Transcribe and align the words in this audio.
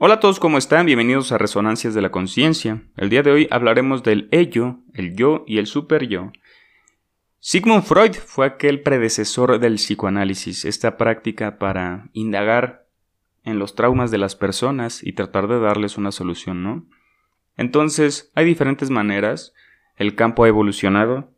Hola 0.00 0.14
a 0.14 0.20
todos, 0.20 0.38
¿cómo 0.38 0.58
están? 0.58 0.86
Bienvenidos 0.86 1.32
a 1.32 1.38
Resonancias 1.38 1.92
de 1.92 2.00
la 2.00 2.12
Conciencia. 2.12 2.84
El 2.96 3.10
día 3.10 3.24
de 3.24 3.32
hoy 3.32 3.48
hablaremos 3.50 4.04
del 4.04 4.28
ello, 4.30 4.78
el 4.94 5.16
yo 5.16 5.42
y 5.44 5.58
el 5.58 5.66
super 5.66 6.06
yo. 6.06 6.30
Sigmund 7.40 7.82
Freud 7.82 8.14
fue 8.14 8.46
aquel 8.46 8.82
predecesor 8.82 9.58
del 9.58 9.74
psicoanálisis, 9.74 10.64
esta 10.64 10.96
práctica 10.96 11.58
para 11.58 12.10
indagar 12.12 12.86
en 13.42 13.58
los 13.58 13.74
traumas 13.74 14.12
de 14.12 14.18
las 14.18 14.36
personas 14.36 15.02
y 15.02 15.14
tratar 15.14 15.48
de 15.48 15.58
darles 15.58 15.98
una 15.98 16.12
solución, 16.12 16.62
¿no? 16.62 16.86
Entonces, 17.56 18.30
hay 18.36 18.44
diferentes 18.44 18.90
maneras, 18.90 19.52
el 19.96 20.14
campo 20.14 20.44
ha 20.44 20.48
evolucionado. 20.48 21.32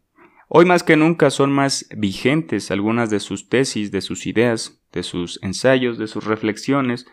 Hoy 0.49 0.67
más 0.67 0.83
que 0.83 0.99
nunca 0.99 1.31
son 1.31 1.51
más 1.51 1.89
vigentes 1.97 2.71
algunas 2.71 3.09
de 3.09 3.21
sus 3.21 3.49
tesis, 3.49 3.91
de 3.91 4.03
sus 4.03 4.27
ideas, 4.27 4.83
de 4.93 5.03
sus 5.03 5.43
ensayos, 5.43 5.97
de 5.97 6.09
sus 6.09 6.25
reflexiones, 6.25 7.07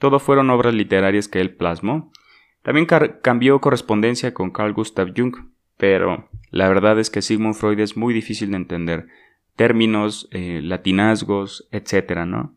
todo 0.00 0.18
fueron 0.18 0.48
obras 0.50 0.74
literarias 0.74 1.28
que 1.28 1.40
él 1.40 1.54
plasmó. 1.54 2.10
También 2.62 2.86
cambió 3.22 3.60
correspondencia 3.60 4.34
con 4.34 4.50
Carl 4.50 4.72
Gustav 4.72 5.12
Jung, 5.14 5.36
pero 5.76 6.28
la 6.50 6.68
verdad 6.68 6.98
es 6.98 7.10
que 7.10 7.22
Sigmund 7.22 7.54
Freud 7.54 7.78
es 7.78 7.96
muy 7.96 8.14
difícil 8.14 8.50
de 8.50 8.56
entender. 8.56 9.08
Términos, 9.56 10.28
eh, 10.32 10.60
latinazgos, 10.62 11.68
etc., 11.70 12.24
¿no? 12.26 12.56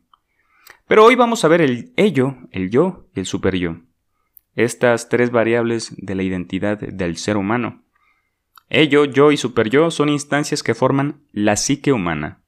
Pero 0.88 1.03
hoy 1.03 1.16
vamos 1.16 1.44
a 1.44 1.50
ver 1.50 1.62
el 1.62 1.91
ello, 1.98 2.38
el 2.52 2.70
yo 2.70 3.08
y 3.14 3.20
el 3.20 3.26
super 3.26 3.55
yo. 3.55 3.75
Estas 4.55 5.09
tres 5.09 5.30
variables 5.30 5.94
de 5.98 6.16
la 6.16 6.23
identidad 6.23 6.80
del 6.80 7.17
ser 7.17 7.36
humano. 7.36 7.84
Ello, 8.70 9.03
yo 9.03 9.34
y 9.34 9.38
super 9.38 9.70
yo 9.70 9.91
son 9.91 10.08
instancias 10.08 10.64
que 10.64 10.75
forman 10.75 11.23
la 11.34 11.58
psique 11.58 11.91
humana. 11.91 12.41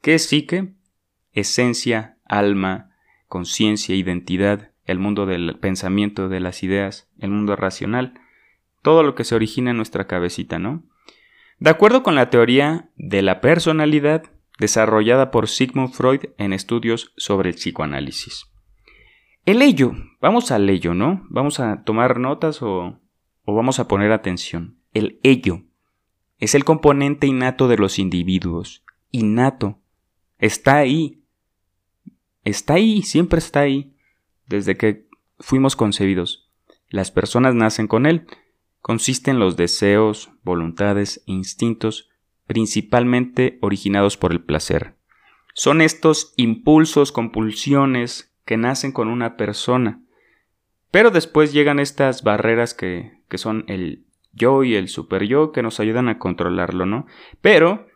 ¿Qué 0.00 0.14
es 0.14 0.26
psique? 0.26 0.74
Esencia, 1.32 2.18
alma, 2.24 2.88
conciencia, 3.28 3.94
identidad, 3.94 4.72
el 4.84 4.98
mundo 4.98 5.26
del 5.26 5.56
pensamiento, 5.58 6.28
de 6.28 6.40
las 6.40 6.62
ideas, 6.62 7.08
el 7.18 7.30
mundo 7.30 7.54
racional, 7.56 8.14
todo 8.82 9.02
lo 9.02 9.14
que 9.14 9.24
se 9.24 9.34
origina 9.34 9.70
en 9.70 9.76
nuestra 9.76 10.06
cabecita, 10.06 10.58
¿no? 10.58 10.82
De 11.58 11.70
acuerdo 11.70 12.02
con 12.02 12.14
la 12.14 12.30
teoría 12.30 12.90
de 12.96 13.22
la 13.22 13.40
personalidad 13.40 14.24
desarrollada 14.58 15.30
por 15.30 15.48
Sigmund 15.48 15.92
Freud 15.92 16.20
en 16.38 16.52
estudios 16.52 17.12
sobre 17.16 17.50
el 17.50 17.56
psicoanálisis. 17.56 18.46
El 19.44 19.62
ello, 19.62 19.92
vamos 20.20 20.50
al 20.50 20.68
ello, 20.68 20.94
¿no? 20.94 21.26
Vamos 21.30 21.60
a 21.60 21.84
tomar 21.84 22.18
notas 22.18 22.62
o, 22.62 23.00
o 23.44 23.54
vamos 23.54 23.78
a 23.78 23.88
poner 23.88 24.12
atención. 24.12 24.78
El 24.92 25.20
ello 25.22 25.62
es 26.38 26.54
el 26.54 26.64
componente 26.64 27.26
innato 27.26 27.68
de 27.68 27.76
los 27.76 27.98
individuos, 27.98 28.84
innato, 29.10 29.80
está 30.38 30.76
ahí, 30.76 31.17
está 32.50 32.74
ahí, 32.74 33.02
siempre 33.02 33.38
está 33.38 33.60
ahí, 33.60 33.94
desde 34.46 34.76
que 34.76 35.06
fuimos 35.38 35.76
concebidos. 35.76 36.48
Las 36.88 37.10
personas 37.10 37.54
nacen 37.54 37.86
con 37.86 38.06
él. 38.06 38.26
Consiste 38.80 39.30
en 39.30 39.38
los 39.38 39.56
deseos, 39.56 40.30
voluntades 40.42 41.18
e 41.26 41.32
instintos, 41.32 42.08
principalmente 42.46 43.58
originados 43.60 44.16
por 44.16 44.32
el 44.32 44.40
placer. 44.40 44.94
Son 45.54 45.80
estos 45.80 46.32
impulsos, 46.36 47.12
compulsiones 47.12 48.32
que 48.44 48.56
nacen 48.56 48.92
con 48.92 49.08
una 49.08 49.36
persona. 49.36 50.00
Pero 50.90 51.10
después 51.10 51.52
llegan 51.52 51.78
estas 51.78 52.22
barreras 52.22 52.72
que, 52.72 53.20
que 53.28 53.36
son 53.36 53.64
el 53.66 54.06
yo 54.32 54.64
y 54.64 54.76
el 54.76 54.88
super 54.88 55.24
yo 55.24 55.52
que 55.52 55.62
nos 55.62 55.80
ayudan 55.80 56.08
a 56.08 56.18
controlarlo, 56.18 56.86
¿no? 56.86 57.06
Pero 57.42 57.87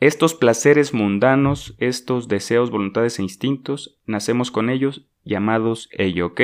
estos 0.00 0.34
placeres 0.34 0.94
mundanos, 0.94 1.74
estos 1.78 2.28
deseos, 2.28 2.70
voluntades 2.70 3.18
e 3.18 3.22
instintos, 3.22 3.98
nacemos 4.06 4.50
con 4.50 4.70
ellos 4.70 5.06
llamados 5.24 5.88
ello, 5.92 6.26
¿ok? 6.26 6.40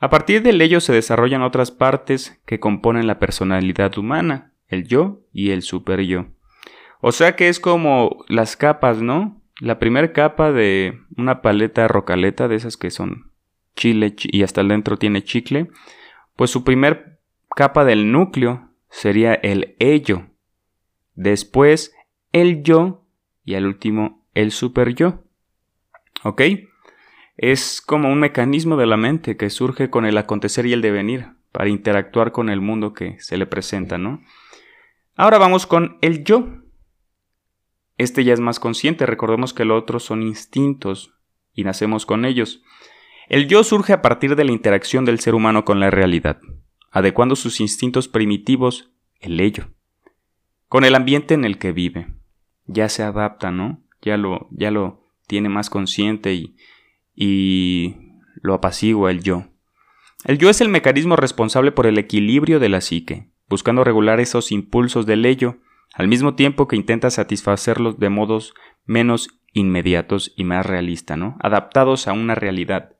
A 0.00 0.08
partir 0.08 0.42
del 0.42 0.60
ello 0.62 0.80
se 0.80 0.94
desarrollan 0.94 1.42
otras 1.42 1.70
partes 1.70 2.40
que 2.46 2.58
componen 2.58 3.06
la 3.06 3.18
personalidad 3.18 3.96
humana, 3.98 4.54
el 4.68 4.86
yo 4.86 5.20
y 5.32 5.50
el 5.50 5.62
super 5.62 6.00
yo. 6.00 6.26
O 7.00 7.12
sea 7.12 7.36
que 7.36 7.48
es 7.48 7.60
como 7.60 8.24
las 8.28 8.56
capas, 8.56 9.02
¿no? 9.02 9.42
La 9.60 9.78
primera 9.78 10.12
capa 10.12 10.52
de 10.52 10.98
una 11.18 11.42
paleta 11.42 11.86
rocaleta, 11.86 12.48
de 12.48 12.56
esas 12.56 12.78
que 12.78 12.90
son 12.90 13.30
chile 13.76 14.14
y 14.18 14.42
hasta 14.42 14.64
dentro 14.64 14.96
tiene 14.96 15.22
chicle, 15.22 15.68
pues 16.36 16.50
su 16.50 16.64
primer 16.64 17.18
capa 17.54 17.84
del 17.84 18.10
núcleo 18.10 18.70
sería 18.88 19.34
el 19.34 19.76
ello. 19.78 20.26
Después 21.14 21.94
el 22.32 22.62
yo 22.62 23.04
y 23.44 23.54
al 23.54 23.66
último 23.66 24.26
el 24.34 24.52
super 24.52 24.94
yo. 24.94 25.24
¿Ok? 26.22 26.42
Es 27.36 27.80
como 27.80 28.10
un 28.10 28.20
mecanismo 28.20 28.76
de 28.76 28.86
la 28.86 28.96
mente 28.96 29.36
que 29.36 29.50
surge 29.50 29.90
con 29.90 30.04
el 30.04 30.18
acontecer 30.18 30.66
y 30.66 30.72
el 30.72 30.82
devenir 30.82 31.30
para 31.52 31.68
interactuar 31.68 32.32
con 32.32 32.48
el 32.48 32.60
mundo 32.60 32.92
que 32.92 33.18
se 33.18 33.36
le 33.36 33.46
presenta, 33.46 33.98
¿no? 33.98 34.22
Ahora 35.16 35.38
vamos 35.38 35.66
con 35.66 35.98
el 36.02 36.22
yo. 36.22 36.46
Este 37.96 38.24
ya 38.24 38.32
es 38.32 38.40
más 38.40 38.60
consciente, 38.60 39.06
recordemos 39.06 39.52
que 39.52 39.64
lo 39.64 39.76
otro 39.76 39.98
son 40.00 40.22
instintos 40.22 41.14
y 41.52 41.64
nacemos 41.64 42.06
con 42.06 42.24
ellos. 42.24 42.62
El 43.28 43.46
yo 43.46 43.64
surge 43.64 43.92
a 43.92 44.02
partir 44.02 44.36
de 44.36 44.44
la 44.44 44.52
interacción 44.52 45.04
del 45.04 45.20
ser 45.20 45.34
humano 45.34 45.64
con 45.64 45.80
la 45.80 45.90
realidad, 45.90 46.40
adecuando 46.90 47.36
sus 47.36 47.60
instintos 47.60 48.08
primitivos, 48.08 48.92
el 49.20 49.40
ello, 49.40 49.68
con 50.68 50.84
el 50.84 50.94
ambiente 50.94 51.34
en 51.34 51.44
el 51.44 51.58
que 51.58 51.72
vive 51.72 52.19
ya 52.72 52.88
se 52.88 53.02
adapta, 53.02 53.50
¿no? 53.50 53.82
Ya 54.02 54.16
lo, 54.16 54.48
ya 54.50 54.70
lo 54.70 55.04
tiene 55.26 55.48
más 55.48 55.70
consciente 55.70 56.32
y, 56.34 56.56
y 57.14 57.96
lo 58.42 58.54
apacigua 58.54 59.10
el 59.10 59.22
yo. 59.22 59.44
El 60.24 60.38
yo 60.38 60.50
es 60.50 60.60
el 60.60 60.68
mecanismo 60.68 61.16
responsable 61.16 61.72
por 61.72 61.86
el 61.86 61.98
equilibrio 61.98 62.60
de 62.60 62.68
la 62.68 62.80
psique, 62.80 63.28
buscando 63.48 63.84
regular 63.84 64.20
esos 64.20 64.52
impulsos 64.52 65.06
del 65.06 65.24
ello, 65.24 65.58
al 65.94 66.08
mismo 66.08 66.34
tiempo 66.34 66.68
que 66.68 66.76
intenta 66.76 67.10
satisfacerlos 67.10 67.98
de 67.98 68.10
modos 68.10 68.54
menos 68.84 69.40
inmediatos 69.52 70.32
y 70.36 70.44
más 70.44 70.64
realistas, 70.66 71.18
¿no? 71.18 71.36
Adaptados 71.40 72.06
a 72.06 72.12
una 72.12 72.34
realidad. 72.34 72.96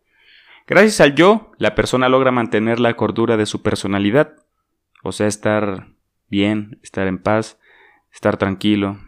Gracias 0.67 1.01
al 1.01 1.15
yo, 1.15 1.53
la 1.59 1.75
persona 1.75 2.09
logra 2.09 2.31
mantener 2.31 2.81
la 2.81 2.95
cordura 2.95 3.37
de 3.37 3.47
su 3.47 3.63
personalidad, 3.63 4.35
o 5.03 5.13
sea, 5.13 5.27
estar 5.27 5.89
bien, 6.29 6.79
estar 6.83 7.07
en 7.07 7.19
paz, 7.19 7.59
estar 8.13 8.37
tranquilo, 8.37 8.99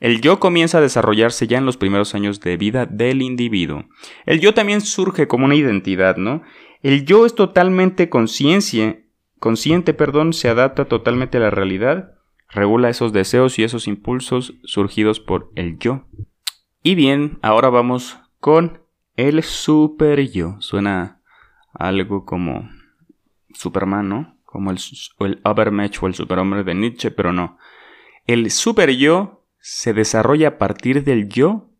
el 0.00 0.20
yo 0.20 0.38
comienza 0.38 0.78
a 0.78 0.80
desarrollarse 0.80 1.46
ya 1.46 1.58
en 1.58 1.66
los 1.66 1.76
primeros 1.76 2.14
años 2.14 2.40
de 2.40 2.56
vida 2.56 2.86
del 2.86 3.20
individuo. 3.20 3.84
El 4.26 4.40
yo 4.40 4.54
también 4.54 4.80
surge 4.80 5.26
como 5.26 5.44
una 5.44 5.56
identidad, 5.56 6.16
¿no? 6.16 6.42
El 6.82 7.04
yo 7.04 7.26
es 7.26 7.34
totalmente 7.34 8.08
conciencia, 8.08 9.00
consciente, 9.40 9.94
perdón, 9.94 10.32
se 10.32 10.48
adapta 10.48 10.84
totalmente 10.84 11.38
a 11.38 11.40
la 11.40 11.50
realidad, 11.50 12.12
regula 12.50 12.88
esos 12.88 13.12
deseos 13.12 13.58
y 13.58 13.64
esos 13.64 13.88
impulsos 13.88 14.54
surgidos 14.62 15.18
por 15.18 15.50
el 15.56 15.78
yo. 15.78 16.04
Y 16.82 16.94
bien, 16.94 17.38
ahora 17.42 17.68
vamos 17.68 18.20
con 18.38 18.80
el 19.16 19.42
super 19.42 20.30
yo. 20.30 20.56
Suena 20.60 21.20
algo 21.74 22.24
como 22.24 22.70
Superman, 23.52 24.08
¿no? 24.08 24.38
Como 24.44 24.70
el, 24.70 24.78
el 25.20 25.40
Übermensch 25.44 26.00
o 26.00 26.06
el 26.06 26.14
superhombre 26.14 26.62
de 26.62 26.74
Nietzsche, 26.74 27.10
pero 27.10 27.32
no. 27.32 27.58
El 28.26 28.50
super 28.50 28.90
yo 28.96 29.37
se 29.60 29.92
desarrolla 29.92 30.48
a 30.48 30.58
partir 30.58 31.04
del 31.04 31.28
yo 31.28 31.70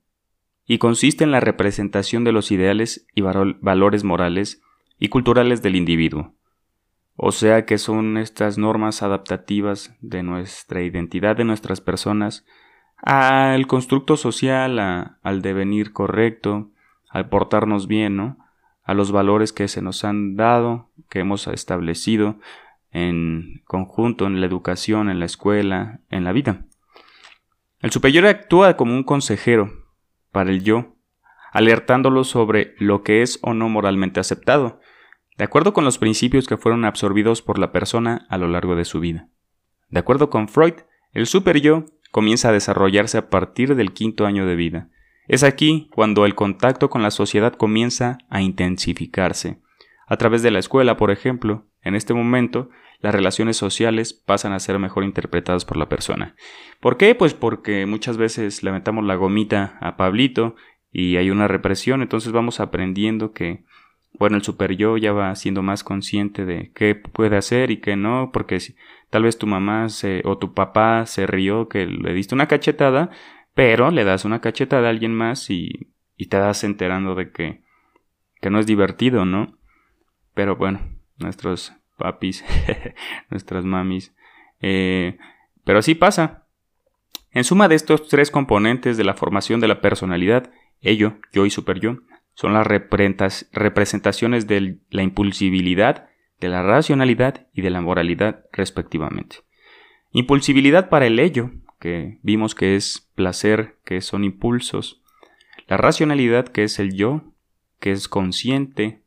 y 0.66 0.78
consiste 0.78 1.24
en 1.24 1.30
la 1.30 1.40
representación 1.40 2.24
de 2.24 2.32
los 2.32 2.50
ideales 2.50 3.06
y 3.14 3.22
valores 3.22 4.04
morales 4.04 4.62
y 4.98 5.08
culturales 5.08 5.62
del 5.62 5.76
individuo. 5.76 6.34
O 7.16 7.32
sea 7.32 7.64
que 7.64 7.78
son 7.78 8.16
estas 8.16 8.58
normas 8.58 9.02
adaptativas 9.02 9.96
de 10.00 10.22
nuestra 10.22 10.82
identidad 10.82 11.36
de 11.36 11.44
nuestras 11.44 11.80
personas 11.80 12.44
al 12.98 13.66
constructo 13.66 14.16
social, 14.16 14.78
al 14.78 15.42
devenir 15.42 15.92
correcto, 15.92 16.70
al 17.08 17.28
portarnos 17.28 17.88
bien, 17.88 18.16
¿no? 18.16 18.38
a 18.88 18.94
los 18.94 19.12
valores 19.12 19.52
que 19.52 19.68
se 19.68 19.82
nos 19.82 20.02
han 20.02 20.34
dado, 20.34 20.88
que 21.10 21.18
hemos 21.18 21.46
establecido 21.46 22.36
en 22.90 23.62
conjunto 23.66 24.26
en 24.26 24.40
la 24.40 24.46
educación, 24.46 25.10
en 25.10 25.20
la 25.20 25.26
escuela, 25.26 26.00
en 26.08 26.24
la 26.24 26.32
vida. 26.32 26.64
El 27.80 27.92
superior 27.92 28.26
actúa 28.26 28.76
como 28.76 28.94
un 28.94 29.04
consejero 29.04 29.86
para 30.32 30.50
el 30.50 30.64
yo, 30.64 30.96
alertándolo 31.52 32.24
sobre 32.24 32.74
lo 32.78 33.02
que 33.02 33.22
es 33.22 33.38
o 33.42 33.54
no 33.54 33.68
moralmente 33.68 34.18
aceptado, 34.18 34.80
de 35.36 35.44
acuerdo 35.44 35.72
con 35.72 35.84
los 35.84 35.98
principios 35.98 36.48
que 36.48 36.56
fueron 36.56 36.84
absorbidos 36.84 37.40
por 37.40 37.58
la 37.58 37.70
persona 37.70 38.26
a 38.28 38.36
lo 38.36 38.48
largo 38.48 38.74
de 38.74 38.84
su 38.84 38.98
vida. 38.98 39.28
De 39.88 40.00
acuerdo 40.00 40.28
con 40.28 40.48
Freud, 40.48 40.74
el 41.12 41.26
super 41.26 41.60
yo 41.60 41.86
comienza 42.10 42.48
a 42.48 42.52
desarrollarse 42.52 43.16
a 43.16 43.30
partir 43.30 43.76
del 43.76 43.92
quinto 43.92 44.26
año 44.26 44.44
de 44.44 44.56
vida. 44.56 44.90
Es 45.28 45.44
aquí 45.44 45.88
cuando 45.94 46.26
el 46.26 46.34
contacto 46.34 46.90
con 46.90 47.02
la 47.02 47.12
sociedad 47.12 47.52
comienza 47.52 48.18
a 48.28 48.42
intensificarse. 48.42 49.60
A 50.08 50.16
través 50.16 50.42
de 50.42 50.50
la 50.50 50.58
escuela, 50.58 50.96
por 50.96 51.12
ejemplo, 51.12 51.68
en 51.82 51.94
este 51.94 52.12
momento, 52.12 52.70
las 53.00 53.14
relaciones 53.14 53.56
sociales 53.56 54.12
pasan 54.12 54.52
a 54.52 54.60
ser 54.60 54.78
mejor 54.78 55.04
interpretadas 55.04 55.64
por 55.64 55.76
la 55.76 55.88
persona. 55.88 56.34
¿Por 56.80 56.96
qué? 56.96 57.14
Pues 57.14 57.34
porque 57.34 57.86
muchas 57.86 58.16
veces 58.16 58.62
le 58.62 58.72
la 58.72 59.14
gomita 59.14 59.78
a 59.80 59.96
Pablito 59.96 60.56
y 60.90 61.16
hay 61.16 61.30
una 61.30 61.48
represión, 61.48 62.02
entonces 62.02 62.32
vamos 62.32 62.60
aprendiendo 62.60 63.32
que 63.32 63.64
bueno, 64.18 64.36
el 64.36 64.42
super 64.42 64.76
yo 64.76 64.96
ya 64.96 65.12
va 65.12 65.34
siendo 65.36 65.62
más 65.62 65.84
consciente 65.84 66.44
de 66.44 66.72
qué 66.74 66.94
puede 66.94 67.36
hacer 67.36 67.70
y 67.70 67.80
qué 67.80 67.96
no, 67.96 68.30
porque 68.32 68.58
tal 69.10 69.22
vez 69.22 69.38
tu 69.38 69.46
mamá 69.46 69.88
se, 69.88 70.22
o 70.24 70.38
tu 70.38 70.54
papá 70.54 71.06
se 71.06 71.26
rió 71.26 71.68
que 71.68 71.86
le 71.86 72.14
diste 72.14 72.34
una 72.34 72.48
cachetada, 72.48 73.10
pero 73.54 73.90
le 73.90 74.04
das 74.04 74.24
una 74.24 74.40
cachetada 74.40 74.88
a 74.88 74.90
alguien 74.90 75.14
más 75.14 75.50
y, 75.50 75.92
y 76.16 76.26
te 76.26 76.36
das 76.38 76.64
enterando 76.64 77.14
de 77.14 77.30
que, 77.30 77.62
que 78.40 78.50
no 78.50 78.58
es 78.58 78.66
divertido, 78.66 79.24
¿no? 79.24 79.56
Pero 80.34 80.56
bueno, 80.56 80.80
nuestros 81.18 81.72
papis, 81.98 82.44
nuestras 83.30 83.64
mamis. 83.64 84.14
Eh, 84.60 85.18
pero 85.64 85.80
así 85.80 85.94
pasa. 85.94 86.46
En 87.30 87.44
suma 87.44 87.68
de 87.68 87.74
estos 87.74 88.08
tres 88.08 88.30
componentes 88.30 88.96
de 88.96 89.04
la 89.04 89.14
formación 89.14 89.60
de 89.60 89.68
la 89.68 89.82
personalidad, 89.82 90.50
ello, 90.80 91.18
yo 91.32 91.44
y 91.44 91.50
super 91.50 91.78
yo, 91.78 91.98
son 92.34 92.54
las 92.54 92.66
representaciones 92.66 94.46
de 94.46 94.78
la 94.90 95.02
impulsibilidad, 95.02 96.08
de 96.40 96.48
la 96.48 96.62
racionalidad 96.62 97.48
y 97.52 97.62
de 97.62 97.70
la 97.70 97.80
moralidad 97.80 98.44
respectivamente. 98.52 99.38
Impulsibilidad 100.12 100.88
para 100.88 101.06
el 101.06 101.18
ello, 101.18 101.50
que 101.80 102.18
vimos 102.22 102.54
que 102.54 102.76
es 102.76 103.10
placer, 103.14 103.76
que 103.84 104.00
son 104.00 104.24
impulsos. 104.24 105.02
La 105.66 105.76
racionalidad, 105.76 106.48
que 106.48 106.64
es 106.64 106.78
el 106.78 106.94
yo, 106.94 107.34
que 107.80 107.90
es 107.90 108.08
consciente. 108.08 109.02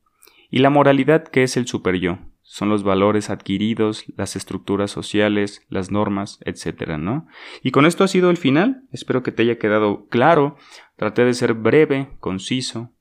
Y 0.50 0.60
la 0.60 0.70
moralidad, 0.70 1.24
que 1.24 1.44
es 1.44 1.58
el 1.58 1.68
super 1.68 1.96
yo, 1.96 2.20
son 2.52 2.68
los 2.68 2.84
valores 2.84 3.30
adquiridos, 3.30 4.04
las 4.18 4.36
estructuras 4.36 4.92
sociales, 4.92 5.66
las 5.70 5.90
normas, 5.90 6.38
etcétera, 6.44 6.98
¿no? 6.98 7.26
Y 7.64 7.72
con 7.72 7.86
esto 7.86 8.04
ha 8.04 8.10
sido 8.10 8.30
el 8.30 8.36
final. 8.36 8.84
Espero 8.92 9.24
que 9.24 9.32
te 9.32 9.44
haya 9.44 9.58
quedado 9.58 10.10
claro. 10.10 10.58
Traté 10.98 11.24
de 11.24 11.34
ser 11.34 11.54
breve, 11.54 12.10
conciso 12.20 12.92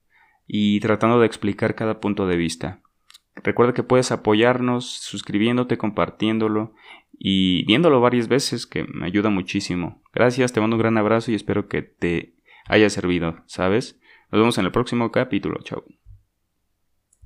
y 0.47 0.79
tratando 0.79 1.19
de 1.19 1.27
explicar 1.27 1.75
cada 1.75 1.99
punto 1.99 2.29
de 2.29 2.37
vista. 2.37 2.81
Recuerda 3.43 3.75
que 3.75 3.83
puedes 3.83 4.13
apoyarnos 4.13 4.89
suscribiéndote, 4.89 5.79
compartiéndolo 5.79 6.77
y 7.19 7.65
viéndolo 7.65 8.01
varias 8.01 8.29
veces, 8.29 8.69
que 8.69 8.85
me 8.85 9.07
ayuda 9.07 9.31
muchísimo. 9.31 10.01
Gracias, 10.15 10.53
te 10.53 10.61
mando 10.61 10.77
un 10.77 10.83
gran 10.83 10.97
abrazo 10.97 11.33
y 11.33 11.35
espero 11.35 11.67
que 11.67 11.83
te 11.83 12.37
haya 12.69 12.89
servido, 12.89 13.43
¿sabes? 13.47 14.01
Nos 14.31 14.43
vemos 14.43 14.59
en 14.59 14.67
el 14.67 14.71
próximo 14.71 15.11
capítulo. 15.11 15.59
Chao. 15.65 15.83